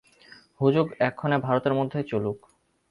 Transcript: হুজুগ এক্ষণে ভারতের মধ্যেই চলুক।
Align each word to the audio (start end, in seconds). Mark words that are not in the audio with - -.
হুজুগ 0.61 0.87
এক্ষণে 0.99 1.37
ভারতের 1.37 1.73
মধ্যেই 1.73 2.03
চলুক। 2.03 2.37